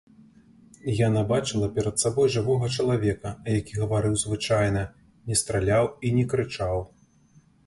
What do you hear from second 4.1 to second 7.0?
звычайна, не страляў і не крычаў.